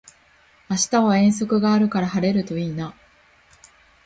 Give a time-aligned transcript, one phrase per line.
[0.67, 2.95] 明日は遠足があるから晴れるといいな